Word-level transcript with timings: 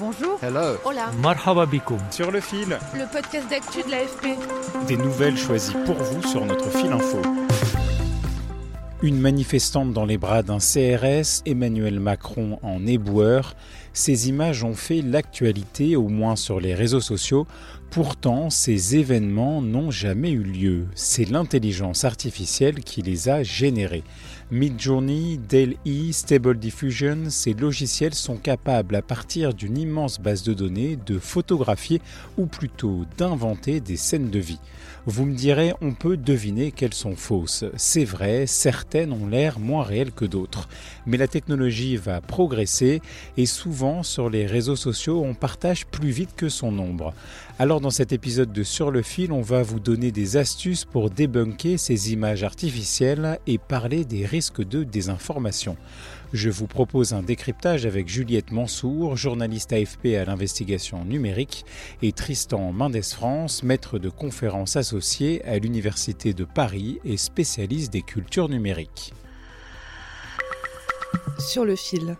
Bonjour. 0.00 0.38
Hello. 0.42 0.78
Hola. 0.86 1.10
Marhaba 1.20 1.66
bikoum. 1.66 1.98
Sur 2.10 2.30
le 2.30 2.40
fil. 2.40 2.78
Le 2.94 3.12
podcast 3.12 3.50
d'actu 3.50 3.82
de 3.82 3.90
l'AFP. 3.90 4.28
Des 4.88 4.96
nouvelles 4.96 5.36
choisies 5.36 5.74
pour 5.84 5.96
vous 5.96 6.26
sur 6.26 6.46
notre 6.46 6.70
fil 6.70 6.90
info. 6.90 7.20
Une 9.02 9.20
manifestante 9.20 9.92
dans 9.92 10.06
les 10.06 10.16
bras 10.16 10.42
d'un 10.42 10.56
CRS, 10.56 11.42
Emmanuel 11.44 12.00
Macron 12.00 12.58
en 12.62 12.86
éboueur. 12.86 13.54
Ces 13.92 14.30
images 14.30 14.64
ont 14.64 14.74
fait 14.74 15.02
l'actualité, 15.02 15.96
au 15.96 16.08
moins 16.08 16.36
sur 16.36 16.60
les 16.60 16.74
réseaux 16.74 17.02
sociaux. 17.02 17.46
Pourtant, 17.90 18.50
ces 18.50 18.94
événements 18.94 19.60
n'ont 19.60 19.90
jamais 19.90 20.30
eu 20.30 20.44
lieu. 20.44 20.86
C'est 20.94 21.28
l'intelligence 21.28 22.04
artificielle 22.04 22.84
qui 22.84 23.02
les 23.02 23.28
a 23.28 23.42
générés. 23.42 24.04
Midjourney, 24.52 25.38
DALL-E, 25.38 26.12
Stable 26.12 26.58
Diffusion, 26.58 27.30
ces 27.30 27.52
logiciels 27.52 28.14
sont 28.14 28.36
capables, 28.36 28.94
à 28.94 29.02
partir 29.02 29.54
d'une 29.54 29.76
immense 29.76 30.20
base 30.20 30.44
de 30.44 30.54
données, 30.54 30.98
de 31.04 31.18
photographier 31.18 32.00
ou 32.38 32.46
plutôt 32.46 33.06
d'inventer 33.18 33.80
des 33.80 33.96
scènes 33.96 34.30
de 34.30 34.38
vie. 34.38 34.60
Vous 35.06 35.24
me 35.24 35.34
direz, 35.34 35.72
on 35.80 35.92
peut 35.92 36.16
deviner 36.16 36.72
qu'elles 36.72 36.94
sont 36.94 37.16
fausses. 37.16 37.64
C'est 37.76 38.04
vrai, 38.04 38.46
certaines 38.46 39.12
ont 39.12 39.26
l'air 39.26 39.58
moins 39.58 39.82
réelles 39.82 40.12
que 40.12 40.26
d'autres. 40.26 40.68
Mais 41.06 41.16
la 41.16 41.26
technologie 41.26 41.96
va 41.96 42.20
progresser 42.20 43.00
et 43.36 43.46
souvent 43.46 44.02
sur 44.02 44.28
les 44.28 44.46
réseaux 44.46 44.76
sociaux, 44.76 45.22
on 45.24 45.34
partage 45.34 45.86
plus 45.86 46.10
vite 46.10 46.34
que 46.36 46.48
son 46.48 46.70
nombre. 46.70 47.14
Alors 47.58 47.79
dans 47.80 47.90
cet 47.90 48.12
épisode 48.12 48.52
de 48.52 48.62
Sur 48.62 48.90
le 48.90 49.02
fil, 49.02 49.32
on 49.32 49.40
va 49.40 49.62
vous 49.62 49.80
donner 49.80 50.12
des 50.12 50.36
astuces 50.36 50.84
pour 50.84 51.10
débunker 51.10 51.78
ces 51.78 52.12
images 52.12 52.42
artificielles 52.42 53.38
et 53.46 53.58
parler 53.58 54.04
des 54.04 54.26
risques 54.26 54.62
de 54.62 54.84
désinformation. 54.84 55.76
Je 56.32 56.50
vous 56.50 56.66
propose 56.66 57.12
un 57.12 57.22
décryptage 57.22 57.86
avec 57.86 58.08
Juliette 58.08 58.52
Mansour, 58.52 59.16
journaliste 59.16 59.72
AFP 59.72 60.16
à 60.20 60.24
l'investigation 60.24 61.04
numérique, 61.04 61.64
et 62.02 62.12
Tristan 62.12 62.72
Mendes 62.72 63.02
France, 63.02 63.62
maître 63.62 63.98
de 63.98 64.10
conférences 64.10 64.76
associé 64.76 65.44
à 65.44 65.58
l'Université 65.58 66.34
de 66.34 66.44
Paris 66.44 66.98
et 67.04 67.16
spécialiste 67.16 67.92
des 67.92 68.02
cultures 68.02 68.48
numériques. 68.48 69.12
Sur 71.38 71.64
le 71.64 71.76
fil. 71.76 72.16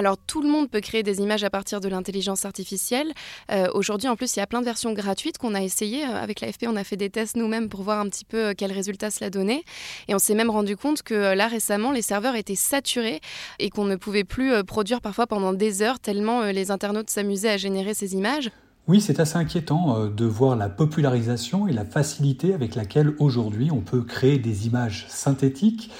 Alors 0.00 0.16
tout 0.16 0.40
le 0.40 0.48
monde 0.48 0.70
peut 0.70 0.80
créer 0.80 1.02
des 1.02 1.18
images 1.18 1.44
à 1.44 1.50
partir 1.50 1.78
de 1.78 1.86
l'intelligence 1.86 2.46
artificielle. 2.46 3.12
Euh, 3.52 3.68
Aujourd'hui, 3.74 4.08
en 4.08 4.16
plus, 4.16 4.34
il 4.34 4.38
y 4.38 4.42
a 4.42 4.46
plein 4.46 4.60
de 4.60 4.64
versions 4.64 4.94
gratuites 4.94 5.36
qu'on 5.36 5.54
a 5.54 5.60
essayées. 5.60 6.06
Euh, 6.06 6.22
avec 6.22 6.40
l'AFP, 6.40 6.64
on 6.68 6.76
a 6.76 6.84
fait 6.84 6.96
des 6.96 7.10
tests 7.10 7.36
nous-mêmes 7.36 7.68
pour 7.68 7.82
voir 7.82 8.00
un 8.00 8.08
petit 8.08 8.24
peu 8.24 8.46
euh, 8.46 8.54
quels 8.56 8.72
résultats 8.72 9.10
cela 9.10 9.28
donnait. 9.28 9.62
Et 10.08 10.14
on 10.14 10.18
s'est 10.18 10.34
même 10.34 10.48
rendu 10.48 10.74
compte 10.74 11.02
que 11.02 11.34
là, 11.34 11.48
récemment, 11.48 11.92
les 11.92 12.00
serveurs 12.00 12.34
étaient 12.34 12.54
saturés 12.54 13.20
et 13.58 13.68
qu'on 13.68 13.84
ne 13.84 13.96
pouvait 13.96 14.24
plus 14.24 14.64
produire 14.64 15.02
parfois 15.02 15.26
pendant 15.26 15.52
des 15.52 15.82
heures 15.82 16.00
tellement 16.00 16.44
les 16.44 16.70
internautes 16.70 17.10
s'amusaient 17.10 17.50
à 17.50 17.56
générer 17.58 17.92
ces 17.92 18.14
images. 18.14 18.50
Oui, 18.88 19.02
c'est 19.02 19.20
assez 19.20 19.36
inquiétant 19.36 20.06
de 20.06 20.24
voir 20.24 20.56
la 20.56 20.70
popularisation 20.70 21.68
et 21.68 21.72
la 21.72 21.84
facilité 21.84 22.54
avec 22.54 22.74
laquelle 22.74 23.14
aujourd'hui 23.18 23.70
on 23.70 23.80
peut 23.82 24.02
créer 24.02 24.38
des 24.38 24.66
images 24.66 25.04
synthétiques 25.10 25.90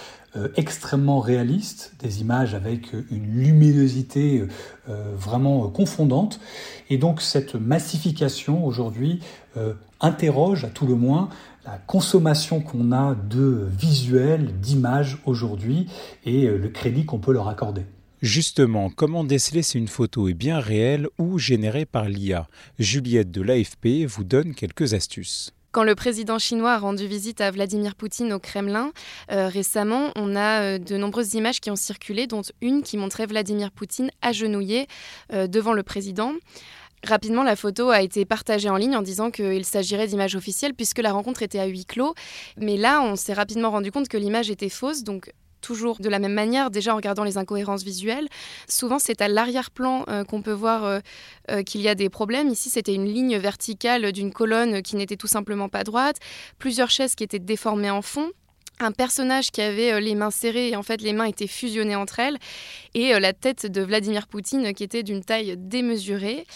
extrêmement 0.56 1.18
réalistes, 1.18 1.94
des 1.98 2.20
images 2.20 2.54
avec 2.54 2.92
une 3.10 3.40
luminosité 3.40 4.44
euh, 4.88 5.14
vraiment 5.16 5.68
confondante. 5.68 6.40
Et 6.88 6.98
donc 6.98 7.20
cette 7.20 7.54
massification 7.54 8.64
aujourd'hui 8.64 9.20
euh, 9.56 9.74
interroge 10.00 10.64
à 10.64 10.68
tout 10.68 10.86
le 10.86 10.94
moins 10.94 11.28
la 11.64 11.78
consommation 11.78 12.60
qu'on 12.60 12.92
a 12.92 13.14
de 13.14 13.66
visuels, 13.76 14.52
d'images 14.60 15.18
aujourd'hui 15.26 15.88
et 16.24 16.46
le 16.46 16.68
crédit 16.68 17.04
qu'on 17.04 17.18
peut 17.18 17.32
leur 17.32 17.48
accorder. 17.48 17.82
Justement, 18.22 18.90
comment 18.90 19.24
déceler 19.24 19.62
si 19.62 19.78
une 19.78 19.88
photo 19.88 20.28
est 20.28 20.34
bien 20.34 20.58
réelle 20.58 21.08
ou 21.18 21.38
générée 21.38 21.86
par 21.86 22.08
l'IA 22.08 22.48
Juliette 22.78 23.30
de 23.30 23.42
l'AFP 23.42 24.06
vous 24.06 24.24
donne 24.24 24.54
quelques 24.54 24.94
astuces. 24.94 25.52
Quand 25.72 25.84
le 25.84 25.94
président 25.94 26.40
chinois 26.40 26.72
a 26.72 26.78
rendu 26.78 27.06
visite 27.06 27.40
à 27.40 27.52
Vladimir 27.52 27.94
Poutine 27.94 28.32
au 28.32 28.40
Kremlin, 28.40 28.90
euh, 29.30 29.46
récemment, 29.46 30.10
on 30.16 30.34
a 30.34 30.62
euh, 30.62 30.78
de 30.78 30.96
nombreuses 30.96 31.34
images 31.34 31.60
qui 31.60 31.70
ont 31.70 31.76
circulé, 31.76 32.26
dont 32.26 32.42
une 32.60 32.82
qui 32.82 32.96
montrait 32.96 33.26
Vladimir 33.26 33.70
Poutine 33.70 34.10
agenouillé 34.20 34.88
euh, 35.32 35.46
devant 35.46 35.72
le 35.72 35.84
président. 35.84 36.32
Rapidement, 37.06 37.44
la 37.44 37.54
photo 37.54 37.90
a 37.90 38.02
été 38.02 38.24
partagée 38.24 38.68
en 38.68 38.76
ligne 38.76 38.96
en 38.96 39.02
disant 39.02 39.30
qu'il 39.30 39.64
s'agirait 39.64 40.08
d'images 40.08 40.34
officielles 40.34 40.74
puisque 40.74 40.98
la 40.98 41.12
rencontre 41.12 41.42
était 41.42 41.60
à 41.60 41.66
huis 41.66 41.86
clos. 41.86 42.14
Mais 42.56 42.76
là, 42.76 43.00
on 43.00 43.14
s'est 43.14 43.32
rapidement 43.32 43.70
rendu 43.70 43.92
compte 43.92 44.08
que 44.08 44.18
l'image 44.18 44.50
était 44.50 44.68
fausse. 44.68 45.04
Toujours 45.60 46.00
de 46.00 46.08
la 46.08 46.18
même 46.18 46.32
manière, 46.32 46.70
déjà 46.70 46.92
en 46.92 46.96
regardant 46.96 47.24
les 47.24 47.38
incohérences 47.38 47.82
visuelles. 47.82 48.28
Souvent, 48.68 48.98
c'est 48.98 49.20
à 49.20 49.28
l'arrière-plan 49.28 50.04
euh, 50.08 50.24
qu'on 50.24 50.42
peut 50.42 50.52
voir 50.52 50.84
euh, 50.84 51.00
euh, 51.50 51.62
qu'il 51.62 51.80
y 51.80 51.88
a 51.88 51.94
des 51.94 52.08
problèmes. 52.08 52.48
Ici, 52.48 52.70
c'était 52.70 52.94
une 52.94 53.06
ligne 53.06 53.38
verticale 53.38 54.12
d'une 54.12 54.32
colonne 54.32 54.82
qui 54.82 54.96
n'était 54.96 55.16
tout 55.16 55.26
simplement 55.26 55.68
pas 55.68 55.84
droite, 55.84 56.16
plusieurs 56.58 56.90
chaises 56.90 57.14
qui 57.14 57.24
étaient 57.24 57.38
déformées 57.38 57.90
en 57.90 58.02
fond 58.02 58.30
un 58.82 58.92
personnage 58.92 59.50
qui 59.50 59.60
avait 59.60 60.00
les 60.00 60.14
mains 60.14 60.30
serrées 60.30 60.70
et 60.70 60.76
en 60.76 60.82
fait 60.82 61.02
les 61.02 61.12
mains 61.12 61.26
étaient 61.26 61.46
fusionnées 61.46 61.96
entre 61.96 62.18
elles 62.18 62.38
et 62.94 63.12
la 63.20 63.34
tête 63.34 63.66
de 63.66 63.82
Vladimir 63.82 64.26
Poutine 64.26 64.72
qui 64.72 64.82
était 64.82 65.02
d'une 65.02 65.22
taille 65.22 65.54
démesurée. 65.58 66.46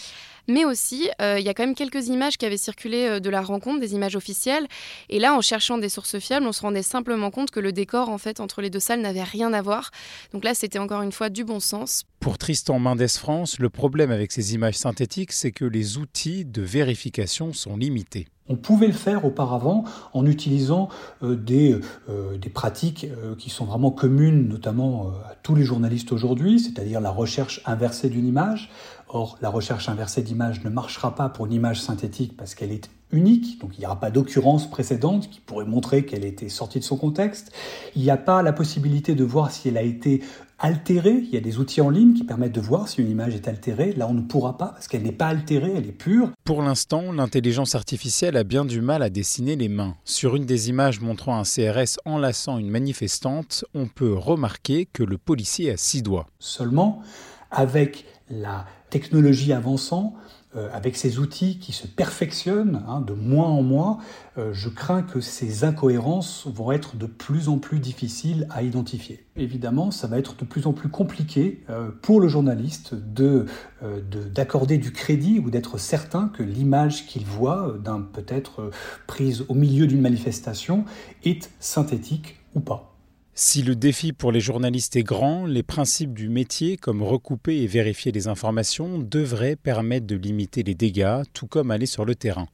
Mais 0.47 0.65
aussi, 0.65 1.09
euh, 1.21 1.39
il 1.39 1.45
y 1.45 1.49
a 1.49 1.53
quand 1.53 1.63
même 1.63 1.75
quelques 1.75 2.07
images 2.07 2.37
qui 2.37 2.45
avaient 2.45 2.57
circulé 2.57 3.05
euh, 3.05 3.19
de 3.19 3.29
la 3.29 3.41
rencontre, 3.41 3.79
des 3.79 3.93
images 3.93 4.15
officielles. 4.15 4.67
Et 5.09 5.19
là, 5.19 5.35
en 5.35 5.41
cherchant 5.41 5.77
des 5.77 5.89
sources 5.89 6.19
fiables, 6.19 6.45
on 6.45 6.51
se 6.51 6.61
rendait 6.61 6.83
simplement 6.83 7.31
compte 7.31 7.51
que 7.51 7.59
le 7.59 7.71
décor, 7.71 8.09
en 8.09 8.17
fait, 8.17 8.39
entre 8.39 8.61
les 8.61 8.69
deux 8.69 8.79
salles 8.79 9.01
n'avait 9.01 9.23
rien 9.23 9.53
à 9.53 9.61
voir. 9.61 9.91
Donc 10.33 10.43
là, 10.43 10.53
c'était 10.53 10.79
encore 10.79 11.01
une 11.01 11.11
fois 11.11 11.29
du 11.29 11.43
bon 11.43 11.59
sens. 11.59 12.03
Pour 12.19 12.37
Tristan 12.37 12.79
Mendes 12.79 13.07
France, 13.07 13.59
le 13.59 13.69
problème 13.69 14.11
avec 14.11 14.31
ces 14.31 14.53
images 14.53 14.77
synthétiques, 14.77 15.31
c'est 15.31 15.51
que 15.51 15.65
les 15.65 15.97
outils 15.97 16.45
de 16.45 16.61
vérification 16.61 17.53
sont 17.53 17.77
limités. 17.77 18.27
On 18.47 18.55
pouvait 18.55 18.87
le 18.87 18.93
faire 18.93 19.25
auparavant 19.25 19.85
en 20.13 20.25
utilisant 20.27 20.89
euh, 21.23 21.35
des, 21.35 21.79
euh, 22.09 22.37
des, 22.37 22.49
pratiques 22.49 23.05
euh, 23.05 23.35
qui 23.35 23.49
sont 23.49 23.65
vraiment 23.65 23.89
communes, 23.89 24.47
notamment 24.47 25.13
à 25.27 25.33
tous 25.41 25.55
les 25.55 25.63
journalistes 25.63 26.11
aujourd'hui, 26.11 26.59
c'est-à-dire 26.59 27.01
la 27.01 27.09
recherche 27.09 27.61
inversée 27.65 28.09
d'une 28.09 28.27
image. 28.27 28.69
Or, 29.15 29.37
la 29.41 29.49
recherche 29.49 29.87
inversée 29.87 30.23
d'image 30.23 30.61
ne 30.65 30.69
marchera 30.69 31.15
pas 31.15 31.29
pour 31.29 31.45
une 31.45 31.53
image 31.53 31.79
synthétique 31.81 32.35
parce 32.35 32.53
qu'elle 32.53 32.73
est 32.73 32.89
unique, 33.11 33.61
donc 33.61 33.71
il 33.77 33.79
n'y 33.79 33.85
aura 33.85 33.97
pas 33.97 34.11
d'occurrence 34.11 34.69
précédente 34.69 35.29
qui 35.29 35.39
pourrait 35.39 35.63
montrer 35.63 36.05
qu'elle 36.05 36.25
était 36.25 36.49
sortie 36.49 36.79
de 36.79 36.83
son 36.83 36.97
contexte. 36.97 37.53
Il 37.95 38.01
n'y 38.01 38.09
a 38.09 38.17
pas 38.17 38.41
la 38.41 38.51
possibilité 38.51 39.15
de 39.15 39.23
voir 39.23 39.51
si 39.51 39.69
elle 39.69 39.77
a 39.77 39.83
été 39.83 40.21
altérée. 40.59 41.21
Il 41.23 41.29
y 41.29 41.37
a 41.37 41.39
des 41.39 41.59
outils 41.59 41.79
en 41.79 41.89
ligne 41.89 42.13
qui 42.13 42.25
permettent 42.25 42.55
de 42.55 42.59
voir 42.59 42.89
si 42.89 42.99
une 42.99 43.09
image 43.09 43.33
est 43.35 43.47
altérée. 43.47 43.93
Là, 43.93 44.05
on 44.09 44.13
ne 44.13 44.21
pourra 44.21 44.57
pas 44.57 44.67
parce 44.67 44.89
qu'elle 44.89 45.03
n'est 45.03 45.13
pas 45.13 45.27
altérée, 45.27 45.71
elle 45.77 45.87
est 45.87 45.93
pure. 45.93 46.31
Pour 46.43 46.61
l'instant, 46.61 47.13
l'intelligence 47.13 47.73
artificielle 47.73 48.35
a 48.35 48.43
bien 48.43 48.65
du 48.65 48.81
mal 48.81 49.01
à 49.01 49.09
dessiner 49.09 49.55
les 49.55 49.69
mains. 49.69 49.95
Sur 50.03 50.35
une 50.35 50.45
des 50.45 50.67
images 50.67 50.99
montrant 50.99 51.39
un 51.39 51.43
CRS 51.43 51.99
enlaçant 52.03 52.57
une 52.57 52.69
manifestante, 52.69 53.63
on 53.73 53.87
peut 53.87 54.13
remarquer 54.13 54.89
que 54.91 55.03
le 55.03 55.17
policier 55.17 55.71
a 55.71 55.77
six 55.77 56.01
doigts. 56.01 56.27
Seulement, 56.37 57.01
avec 57.49 58.03
la 58.29 58.65
technologie 58.89 59.53
avançant, 59.53 60.15
euh, 60.55 60.69
avec 60.71 60.95
ces 60.95 61.19
outils 61.19 61.59
qui 61.59 61.73
se 61.73 61.85
perfectionnent 61.85 62.81
hein, 62.87 63.01
de 63.01 63.11
mois 63.13 63.47
en 63.47 63.61
mois, 63.61 63.97
euh, 64.37 64.53
je 64.53 64.69
crains 64.69 65.01
que 65.01 65.19
ces 65.19 65.65
incohérences 65.65 66.47
vont 66.47 66.71
être 66.71 66.95
de 66.95 67.07
plus 67.07 67.49
en 67.49 67.57
plus 67.57 67.79
difficiles 67.79 68.47
à 68.51 68.63
identifier. 68.63 69.25
Évidemment, 69.35 69.91
ça 69.91 70.07
va 70.07 70.17
être 70.17 70.37
de 70.37 70.45
plus 70.45 70.65
en 70.65 70.71
plus 70.71 70.87
compliqué 70.87 71.63
euh, 71.69 71.89
pour 72.01 72.21
le 72.21 72.29
journaliste 72.29 72.95
de, 72.95 73.47
d'accorder 74.33 74.77
du 74.77 74.93
crédit 74.93 75.39
ou 75.39 75.49
d'être 75.49 75.77
certain 75.77 76.29
que 76.29 76.43
l'image 76.43 77.05
qu'il 77.05 77.25
voit 77.25 77.75
d'un 77.83 77.99
peut-être 78.01 78.71
prise 79.07 79.43
au 79.49 79.55
milieu 79.55 79.87
d'une 79.87 80.01
manifestation 80.01 80.85
est 81.23 81.49
synthétique 81.59 82.37
ou 82.55 82.61
pas. 82.61 82.94
Si 83.37 83.63
le 83.63 83.75
défi 83.75 84.13
pour 84.13 84.31
les 84.31 84.39
journalistes 84.39 84.95
est 84.95 85.03
grand, 85.03 85.45
les 85.45 85.61
principes 85.61 86.13
du 86.13 86.29
métier, 86.29 86.77
comme 86.77 87.03
recouper 87.03 87.57
et 87.57 87.67
vérifier 87.67 88.13
les 88.13 88.29
informations, 88.29 88.97
devraient 88.97 89.57
permettre 89.57 90.07
de 90.07 90.15
limiter 90.15 90.63
les 90.63 90.73
dégâts, 90.73 91.21
tout 91.33 91.45
comme 91.45 91.69
aller 91.69 91.85
sur 91.85 92.05
le 92.05 92.15
terrain. 92.15 92.47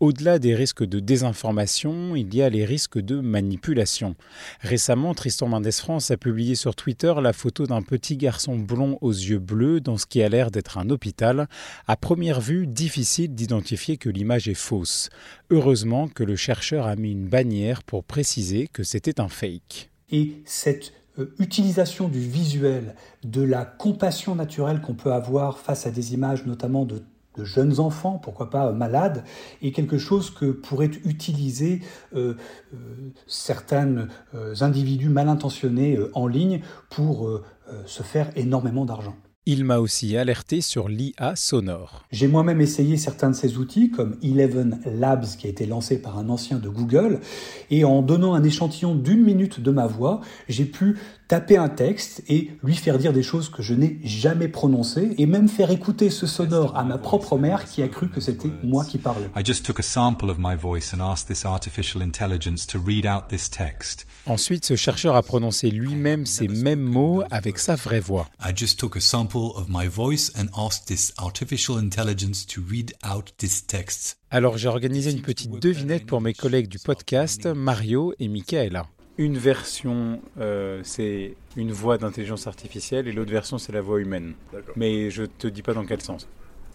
Au-delà 0.00 0.40
des 0.40 0.56
risques 0.56 0.84
de 0.84 0.98
désinformation, 0.98 2.16
il 2.16 2.34
y 2.34 2.42
a 2.42 2.48
les 2.50 2.64
risques 2.64 2.98
de 2.98 3.20
manipulation. 3.20 4.16
Récemment, 4.62 5.14
Tristan 5.14 5.46
Mendes 5.46 5.70
France 5.70 6.10
a 6.10 6.16
publié 6.16 6.56
sur 6.56 6.74
Twitter 6.74 7.14
la 7.22 7.32
photo 7.32 7.68
d'un 7.68 7.82
petit 7.82 8.16
garçon 8.16 8.56
blond 8.56 8.98
aux 9.02 9.12
yeux 9.12 9.38
bleus 9.38 9.80
dans 9.80 9.96
ce 9.96 10.06
qui 10.06 10.24
a 10.24 10.28
l'air 10.28 10.50
d'être 10.50 10.76
un 10.76 10.90
hôpital. 10.90 11.46
À 11.86 11.96
première 11.96 12.40
vue, 12.40 12.66
difficile 12.66 13.32
d'identifier 13.32 13.96
que 13.96 14.08
l'image 14.08 14.48
est 14.48 14.54
fausse. 14.54 15.08
Heureusement 15.50 16.08
que 16.08 16.24
le 16.24 16.34
chercheur 16.34 16.84
a 16.88 16.96
mis 16.96 17.12
une 17.12 17.28
bannière 17.28 17.84
pour 17.84 18.02
préciser 18.02 18.66
que 18.66 18.82
c'était 18.82 19.20
un 19.20 19.28
fake. 19.28 19.88
Et 20.10 20.42
cette 20.44 20.92
euh, 21.18 21.34
utilisation 21.38 22.08
du 22.08 22.20
visuel, 22.20 22.94
de 23.24 23.42
la 23.42 23.64
compassion 23.64 24.34
naturelle 24.34 24.80
qu'on 24.80 24.94
peut 24.94 25.12
avoir 25.12 25.58
face 25.58 25.86
à 25.86 25.90
des 25.90 26.14
images 26.14 26.46
notamment 26.46 26.84
de, 26.84 27.02
jeunes 27.38 27.80
enfants, 27.80 28.18
pourquoi 28.22 28.48
pas 28.48 28.68
euh, 28.68 28.72
malades, 28.72 29.24
est 29.62 29.72
quelque 29.72 29.98
chose 29.98 30.30
que 30.30 30.52
pourraient 30.52 30.90
utiliser 31.04 31.82
euh, 32.14 32.34
certains 33.26 34.08
individus 34.60 35.10
mal 35.10 35.28
intentionnés 35.28 35.98
en 36.14 36.26
ligne 36.26 36.62
pour 36.88 37.28
se 37.84 38.02
faire 38.02 38.30
énormément 38.36 38.84
d'argent. 38.84 39.16
Il 39.48 39.64
m'a 39.64 39.78
aussi 39.78 40.16
alerté 40.16 40.60
sur 40.60 40.88
l'IA 40.88 41.36
sonore. 41.36 42.04
J'ai 42.10 42.26
moi-même 42.26 42.60
essayé 42.60 42.96
certains 42.96 43.30
de 43.30 43.36
ces 43.36 43.58
outils, 43.58 43.92
comme 43.92 44.16
Eleven 44.20 44.80
Labs, 44.84 45.24
qui 45.38 45.46
a 45.46 45.50
été 45.50 45.66
lancé 45.66 46.02
par 46.02 46.18
un 46.18 46.28
ancien 46.30 46.58
de 46.58 46.68
Google, 46.68 47.20
et 47.70 47.84
en 47.84 48.02
donnant 48.02 48.34
un 48.34 48.42
échantillon 48.42 48.96
d'une 48.96 49.22
minute 49.22 49.60
de 49.60 49.70
ma 49.70 49.86
voix, 49.86 50.20
j'ai 50.48 50.64
pu 50.64 50.96
taper 51.28 51.56
un 51.56 51.68
texte 51.68 52.22
et 52.28 52.50
lui 52.62 52.74
faire 52.74 52.98
dire 52.98 53.12
des 53.12 53.22
choses 53.22 53.48
que 53.48 53.62
je 53.62 53.74
n'ai 53.74 53.98
jamais 54.04 54.48
prononcées, 54.48 55.14
et 55.18 55.26
même 55.26 55.48
faire 55.48 55.70
écouter 55.70 56.10
ce 56.10 56.26
sonore 56.26 56.76
à 56.76 56.84
ma 56.84 56.98
propre 56.98 57.36
mère 57.38 57.64
qui 57.64 57.82
a 57.82 57.88
cru 57.88 58.08
que 58.08 58.20
c'était 58.20 58.50
moi 58.62 58.84
qui 58.84 58.98
parlais. 58.98 59.28
Ensuite, 64.26 64.64
ce 64.64 64.76
chercheur 64.76 65.16
a 65.16 65.22
prononcé 65.22 65.70
lui-même 65.70 66.26
ces 66.26 66.48
mêmes 66.48 66.80
mots 66.80 67.22
avec 67.30 67.58
sa 67.58 67.74
vraie 67.74 68.00
voix. 68.00 68.28
I 68.44 68.52
just 68.54 68.78
took 68.78 68.96
a 68.96 69.00
sample 69.00 69.52
of 69.56 69.68
my 69.68 69.88
voice 69.88 70.32
and 70.36 70.46
asked 70.56 70.86
this 70.86 71.12
artificial 71.18 71.78
intelligence 71.78 72.46
to 72.46 72.60
read 72.68 72.92
out 73.04 73.32
this 73.38 73.66
text. 73.66 74.18
Alors 74.30 74.58
j'ai 74.58 74.68
organisé 74.68 75.12
une 75.12 75.22
petite 75.22 75.52
devinette 75.62 76.06
pour 76.06 76.20
mes 76.20 76.34
collègues 76.34 76.68
du 76.68 76.78
podcast, 76.78 77.46
Mario 77.46 78.12
et 78.18 78.28
Michaela. 78.28 78.86
Une 79.18 79.38
version, 79.38 80.20
euh, 80.38 80.80
c'est 80.84 81.36
une 81.56 81.72
voix 81.72 81.96
d'intelligence 81.96 82.46
artificielle 82.46 83.08
et 83.08 83.12
l'autre 83.12 83.30
version, 83.30 83.56
c'est 83.56 83.72
la 83.72 83.80
voix 83.80 83.98
humaine. 83.98 84.34
Mais 84.76 85.10
je 85.10 85.24
te 85.24 85.46
dis 85.46 85.62
pas 85.62 85.72
dans 85.72 85.86
quel 85.86 86.02
sens. 86.02 86.28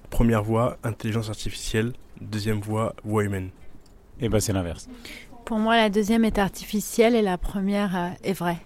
Première 0.09 0.43
voix, 0.43 0.77
intelligence 0.83 1.29
artificielle. 1.29 1.93
Deuxième 2.19 2.59
voix, 2.59 2.95
voix 3.03 3.23
humaine. 3.23 3.51
Et 4.19 4.25
eh 4.25 4.29
ben 4.29 4.39
c'est 4.39 4.53
l'inverse. 4.53 4.89
Pour 5.45 5.57
moi, 5.57 5.75
la 5.75 5.89
deuxième 5.89 6.25
est 6.25 6.37
artificielle 6.37 7.15
et 7.15 7.21
la 7.21 7.37
première 7.37 7.95
euh, 7.95 8.09
est 8.23 8.33
vraie. 8.33 8.59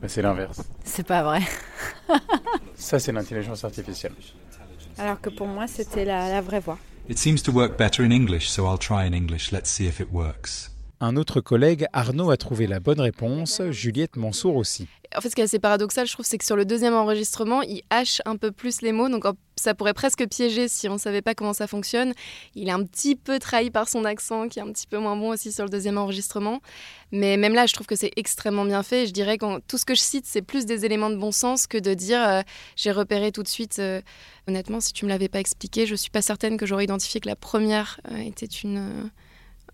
Ben, 0.00 0.08
c'est 0.08 0.22
l'inverse. 0.22 0.62
C'est 0.84 1.06
pas 1.06 1.22
vrai. 1.22 1.40
Ça, 2.74 2.98
c'est 2.98 3.12
l'intelligence 3.12 3.64
artificielle. 3.64 4.12
Alors 4.98 5.20
que 5.20 5.30
pour 5.30 5.46
moi, 5.46 5.66
c'était 5.66 6.04
la, 6.04 6.28
la 6.28 6.40
vraie 6.40 6.60
voix. 6.60 6.78
It 7.08 7.18
seems 7.18 7.42
to 7.42 7.52
work 7.52 7.76
better 7.76 8.04
in 8.04 8.10
English, 8.10 8.48
so 8.48 8.66
I'll 8.66 8.78
try 8.78 9.04
in 9.06 9.12
English. 9.12 9.50
Let's 9.52 9.70
see 9.70 9.86
if 9.86 10.00
it 10.00 10.08
works. 10.12 10.70
Un 11.02 11.16
autre 11.16 11.40
collègue, 11.40 11.86
Arnaud, 11.94 12.30
a 12.30 12.36
trouvé 12.36 12.66
la 12.66 12.78
bonne 12.78 13.00
réponse, 13.00 13.62
Juliette 13.70 14.16
Mansour 14.16 14.56
aussi. 14.56 14.86
En 15.16 15.22
fait, 15.22 15.30
ce 15.30 15.34
qui 15.34 15.40
est 15.40 15.44
assez 15.44 15.58
paradoxal, 15.58 16.06
je 16.06 16.12
trouve, 16.12 16.26
c'est 16.26 16.36
que 16.36 16.44
sur 16.44 16.56
le 16.56 16.66
deuxième 16.66 16.92
enregistrement, 16.92 17.62
il 17.62 17.80
hache 17.88 18.20
un 18.26 18.36
peu 18.36 18.52
plus 18.52 18.82
les 18.82 18.92
mots, 18.92 19.08
donc 19.08 19.24
ça 19.56 19.74
pourrait 19.74 19.94
presque 19.94 20.28
piéger 20.28 20.68
si 20.68 20.90
on 20.90 20.92
ne 20.92 20.98
savait 20.98 21.22
pas 21.22 21.34
comment 21.34 21.54
ça 21.54 21.66
fonctionne. 21.66 22.12
Il 22.54 22.68
est 22.68 22.72
un 22.72 22.84
petit 22.84 23.16
peu 23.16 23.38
trahi 23.38 23.70
par 23.70 23.88
son 23.88 24.04
accent, 24.04 24.48
qui 24.48 24.58
est 24.58 24.62
un 24.62 24.70
petit 24.70 24.86
peu 24.86 24.98
moins 24.98 25.16
bon 25.16 25.30
aussi 25.30 25.52
sur 25.52 25.64
le 25.64 25.70
deuxième 25.70 25.96
enregistrement. 25.96 26.60
Mais 27.12 27.38
même 27.38 27.54
là, 27.54 27.64
je 27.64 27.72
trouve 27.72 27.86
que 27.86 27.96
c'est 27.96 28.12
extrêmement 28.16 28.66
bien 28.66 28.82
fait. 28.82 29.06
Je 29.06 29.12
dirais 29.12 29.38
que 29.38 29.58
tout 29.60 29.78
ce 29.78 29.86
que 29.86 29.94
je 29.94 30.02
cite, 30.02 30.26
c'est 30.26 30.42
plus 30.42 30.66
des 30.66 30.84
éléments 30.84 31.10
de 31.10 31.16
bon 31.16 31.32
sens 31.32 31.66
que 31.66 31.78
de 31.78 31.94
dire 31.94 32.22
euh, 32.22 32.42
j'ai 32.76 32.92
repéré 32.92 33.32
tout 33.32 33.42
de 33.42 33.48
suite. 33.48 33.78
Euh, 33.78 34.02
honnêtement, 34.48 34.80
si 34.80 34.92
tu 34.92 35.06
me 35.06 35.10
l'avais 35.10 35.28
pas 35.28 35.40
expliqué, 35.40 35.86
je 35.86 35.94
suis 35.94 36.10
pas 36.10 36.20
certaine 36.20 36.58
que 36.58 36.66
j'aurais 36.66 36.84
identifié 36.84 37.20
que 37.20 37.28
la 37.28 37.36
première 37.36 38.00
euh, 38.12 38.18
était 38.18 38.44
une 38.44 39.10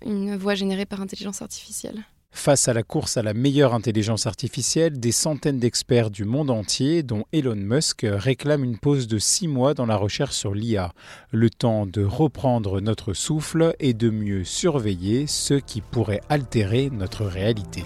une 0.05 0.37
voix 0.37 0.55
générée 0.55 0.87
par 0.87 1.01
intelligence 1.01 1.43
artificielle. 1.43 2.05
Face 2.37 2.69
à 2.69 2.75
la 2.75 2.83
course 2.83 3.17
à 3.17 3.23
la 3.23 3.33
meilleure 3.33 3.73
intelligence 3.73 4.27
artificielle, 4.27 5.01
des 5.01 5.11
centaines 5.11 5.59
d'experts 5.59 6.11
du 6.11 6.25
monde 6.27 6.51
entier, 6.51 7.03
dont 7.03 7.25
Elon 7.33 7.57
Musk, 7.57 8.07
réclament 8.07 8.65
une 8.65 8.79
pause 8.79 9.09
de 9.09 9.19
six 9.19 9.49
mois 9.49 9.73
dans 9.73 9.87
la 9.87 9.97
recherche 9.97 10.35
sur 10.35 10.55
l'IA, 10.55 10.93
le 11.31 11.49
temps 11.49 11.87
de 11.87 12.05
reprendre 12.05 12.81
notre 12.83 13.15
souffle 13.15 13.75
et 13.81 13.95
de 13.95 14.11
mieux 14.11 14.45
surveiller 14.45 15.27
ceux 15.27 15.61
qui 15.61 15.81
pourraient 15.81 16.21
altérer 16.29 16.91
notre 16.91 17.25
réalité. 17.25 17.85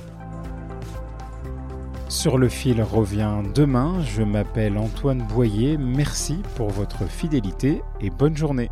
Sur 2.08 2.36
le 2.36 2.48
fil 2.48 2.82
revient 2.82 3.42
demain, 3.54 4.02
je 4.02 4.22
m'appelle 4.22 4.78
Antoine 4.78 5.24
Boyer, 5.28 5.78
merci 5.78 6.38
pour 6.56 6.70
votre 6.70 7.08
fidélité 7.08 7.82
et 8.00 8.10
bonne 8.10 8.36
journée. 8.36 8.68